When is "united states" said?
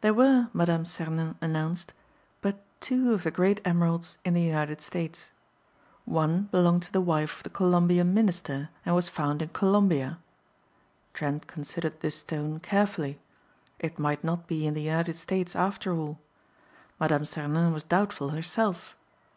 4.40-5.32, 14.82-15.56